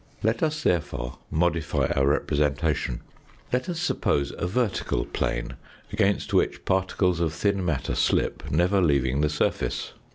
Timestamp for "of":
7.19-7.33